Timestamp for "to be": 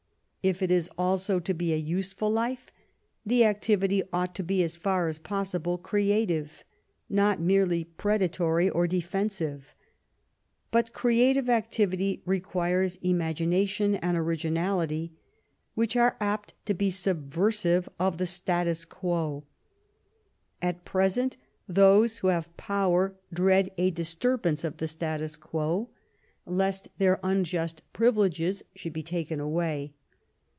1.39-1.71, 4.33-4.63, 16.65-16.89